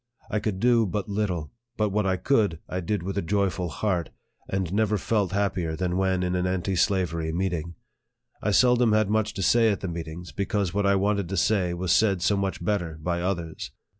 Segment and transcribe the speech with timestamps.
[0.31, 4.09] I could do but little; but what I could, I did with a joyful heart,
[4.49, 7.75] and never felt happier than when in an anti slavery meeting.
[8.41, 11.37] I sel dom had much to say at the meetings, because what I wanted to
[11.37, 13.69] say was said so much better by others.